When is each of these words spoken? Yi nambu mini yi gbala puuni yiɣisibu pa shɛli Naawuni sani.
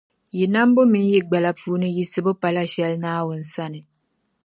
Yi 0.37 0.45
nambu 0.53 0.81
mini 0.91 1.09
yi 1.13 1.19
gbala 1.27 1.49
puuni 1.59 1.87
yiɣisibu 1.95 2.31
pa 2.41 2.47
shɛli 2.71 2.97
Naawuni 3.03 3.45
sani. 3.53 3.79